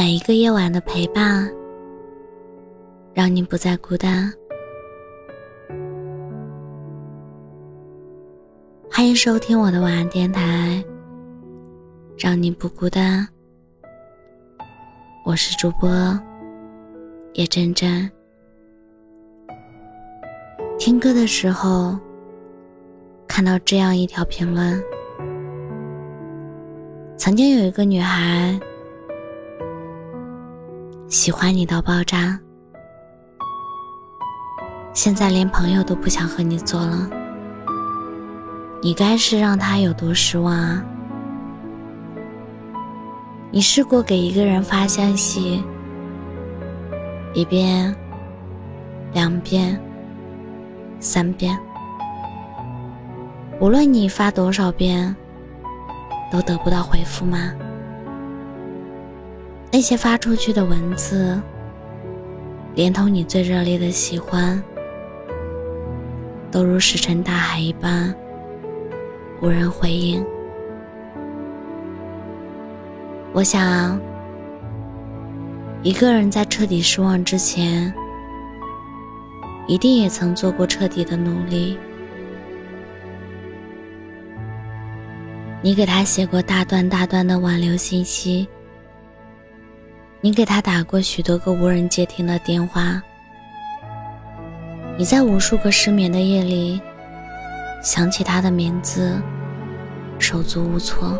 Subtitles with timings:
[0.00, 1.46] 每一个夜晚的陪伴，
[3.12, 4.32] 让你不再孤单。
[8.90, 10.82] 欢迎收听我的晚安电台，
[12.16, 13.28] 让你不孤单。
[15.22, 15.90] 我是主播
[17.34, 18.10] 叶真真。
[20.78, 21.98] 听歌的时候，
[23.28, 24.82] 看到这样一条评论：
[27.18, 28.58] 曾经有一个女孩
[31.10, 32.38] 喜欢你到爆炸，
[34.92, 37.10] 现在连朋友都不想和你做了。
[38.80, 40.84] 你该是让他有多失望啊？
[43.50, 45.64] 你试过给一个人发消息，
[47.34, 47.92] 一遍、
[49.12, 49.76] 两遍、
[51.00, 51.58] 三遍，
[53.60, 55.16] 无论你发多少遍，
[56.30, 57.52] 都得不到回复吗？
[59.72, 61.40] 那些发出去的文字，
[62.74, 64.60] 连同你最热烈的喜欢，
[66.50, 68.12] 都如石沉大海一般。
[69.40, 70.22] 无人回应。
[73.32, 73.98] 我想，
[75.82, 77.94] 一个人在彻底失望之前，
[79.68, 81.78] 一定也曾做过彻底的努力。
[85.62, 88.48] 你给他写过大段大段的挽留信息，
[90.22, 93.00] 你给他打过许多个无人接听的电话，
[94.98, 96.80] 你在无数个失眠的夜里。
[97.82, 99.18] 想起他的名字，
[100.18, 101.18] 手足无措。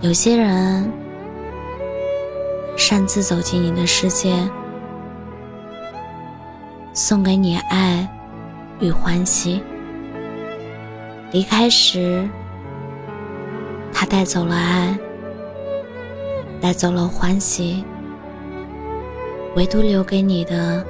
[0.00, 0.90] 有些人
[2.76, 4.34] 擅自走进你的世界，
[6.92, 8.08] 送给你爱
[8.80, 9.62] 与欢喜。
[11.30, 12.28] 离开时，
[13.92, 14.98] 他带走了爱，
[16.60, 17.84] 带走了欢喜，
[19.54, 20.84] 唯独留给你的，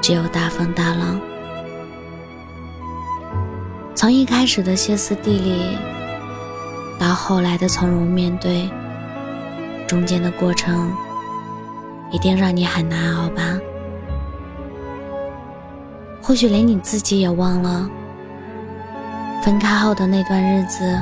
[0.00, 1.20] 只有大风大浪。
[3.94, 5.76] 从一开始的歇斯底里，
[6.98, 8.70] 到后来的从容面对，
[9.86, 10.90] 中间的过程
[12.10, 13.58] 一定让你很难熬吧？
[16.22, 17.90] 或许连你自己也忘了，
[19.42, 20.98] 分开后的那段日子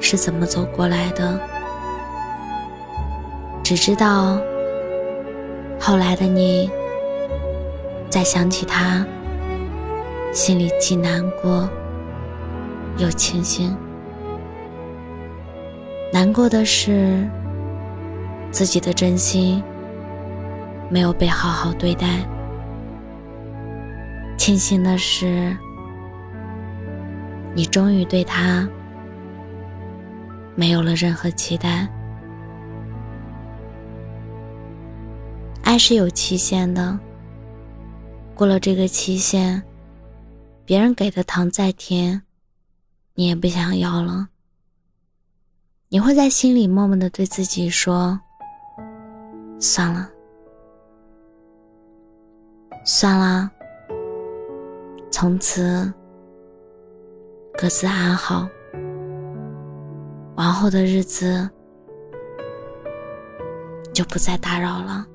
[0.00, 1.38] 是怎么走过来的，
[3.68, 4.40] 只知道
[5.78, 6.70] 后来的你，
[8.08, 9.06] 再想起他。
[10.32, 11.68] 心里既难过
[12.96, 13.76] 又庆幸，
[16.10, 17.28] 难过的是
[18.50, 19.62] 自己的真心
[20.88, 22.26] 没有被好好对待，
[24.38, 25.54] 庆幸的是
[27.52, 28.66] 你终于对他
[30.54, 31.86] 没有了任何期待。
[35.68, 36.98] 爱是有期限的，
[38.34, 39.62] 过了这个期限。
[40.64, 42.22] 别人给的糖再甜，
[43.12, 44.30] 你也不想要了。
[45.90, 48.18] 你会在心里默默的对自己说
[49.60, 50.08] ：“算了，
[52.86, 53.50] 算了，
[55.10, 55.92] 从此
[57.58, 58.48] 各自安好，
[60.36, 61.46] 往后的日子
[63.92, 65.06] 就不再打扰了。”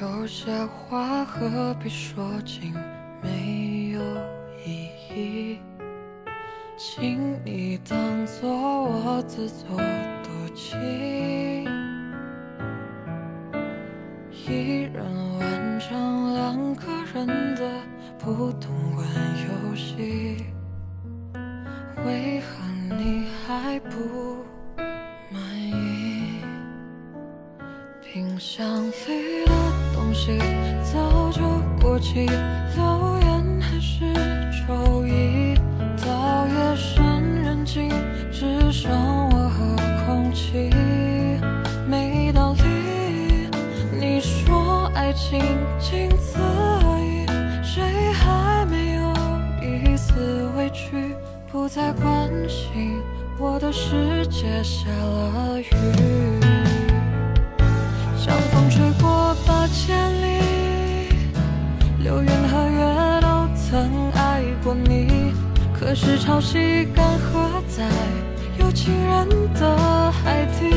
[0.00, 2.74] 有些话何必说尽，
[3.22, 4.00] 没有
[4.62, 5.58] 意义，
[6.76, 10.78] 请你当作我自作多情。
[14.30, 15.02] 一人
[15.38, 17.62] 完成两个人的
[18.18, 19.06] 不同款
[19.48, 20.44] 游戏，
[22.04, 24.44] 为何你还不
[25.30, 26.38] 满意？
[28.12, 29.85] 冰箱里的。
[30.82, 31.42] 早就
[31.80, 32.26] 过期，
[32.74, 34.12] 留言还是
[34.66, 35.54] 周一。
[36.04, 37.90] 到夜深人静，
[38.32, 38.90] 只剩
[39.30, 40.70] 我和空气，
[41.88, 42.62] 没道理。
[44.00, 45.38] 你说爱情
[45.78, 47.26] 仅此而已，
[47.62, 49.12] 谁还没有
[49.62, 51.14] 一丝委屈？
[51.52, 53.00] 不再关心
[53.38, 55.64] 我的世界下了雨。
[58.16, 58.80] 像风吹
[59.76, 61.10] 千里
[62.02, 65.34] 流云和月都曾爱过你
[65.78, 67.84] 可是潮汐干涸在
[68.58, 70.74] 有情人的海底。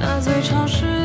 [0.00, 0.99] 那最潮湿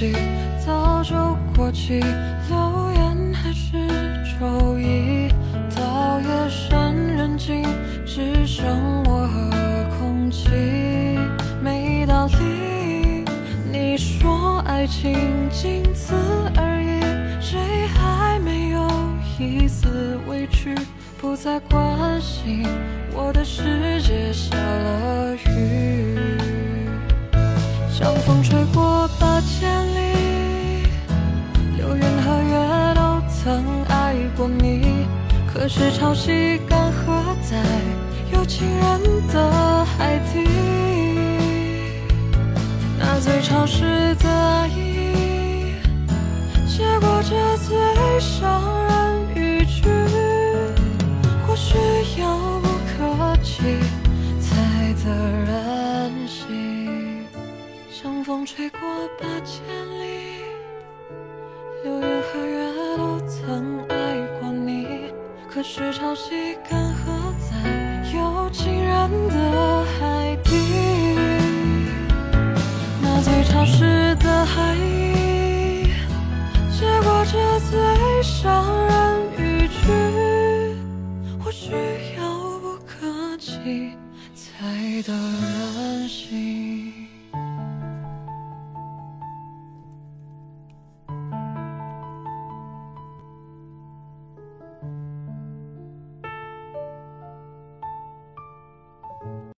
[0.00, 0.16] 东西
[0.64, 1.14] 早就
[1.54, 2.00] 过期，
[2.48, 3.76] 留言还是
[4.40, 5.28] 周一。
[5.76, 7.62] 到夜深人静，
[8.06, 9.50] 只剩我和
[9.98, 10.48] 空气，
[11.62, 13.26] 没道理。
[13.70, 15.12] 你说爱情
[15.50, 16.14] 仅此
[16.56, 17.02] 而已，
[17.38, 18.88] 谁还没有
[19.38, 20.74] 一丝委屈？
[21.20, 22.66] 不再关心
[23.12, 23.62] 我的世
[35.72, 37.56] 是潮汐干涸在
[38.32, 40.44] 有情人的海底，
[42.98, 45.76] 那最潮湿的爱意，
[46.66, 49.88] 写过这最伤人语句，
[51.46, 51.78] 或许
[52.20, 53.62] 遥不可及
[54.40, 55.14] 才得
[55.46, 57.24] 人心。
[57.88, 58.80] 像风吹过
[59.20, 59.62] 八千
[60.00, 60.42] 里，
[61.84, 63.79] 流云和月都曾。
[65.60, 67.52] 可是潮汐干涸在
[68.16, 70.56] 有情人的海底，
[73.02, 75.84] 那最潮湿的海意，
[76.70, 79.92] 结果这最伤人语句，
[81.44, 81.72] 或许
[82.16, 82.22] 遥
[82.62, 83.92] 不可及
[84.34, 86.59] 才得人心。